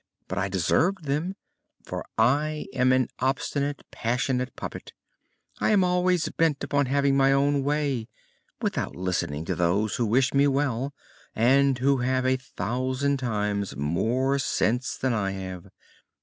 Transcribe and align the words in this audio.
But 0.27 0.39
I 0.39 0.49
deserved 0.49 1.03
them, 1.05 1.35
for 1.83 2.03
I 2.17 2.65
am 2.73 2.91
an 2.91 3.07
obstinate, 3.19 3.83
passionate 3.91 4.55
puppet. 4.55 4.93
I 5.59 5.69
am 5.69 5.83
always 5.83 6.27
bent 6.29 6.63
upon 6.63 6.87
having 6.87 7.15
my 7.15 7.31
own 7.31 7.63
way, 7.63 8.07
without 8.63 8.95
listening 8.95 9.45
to 9.45 9.53
those 9.53 9.97
who 9.97 10.07
wish 10.07 10.33
me 10.33 10.47
well, 10.47 10.91
and 11.35 11.77
who 11.77 11.97
have 11.97 12.25
a 12.25 12.37
thousand 12.37 13.17
times 13.17 13.75
more 13.77 14.39
sense 14.39 14.97
than 14.97 15.13
I 15.13 15.33
have! 15.33 15.67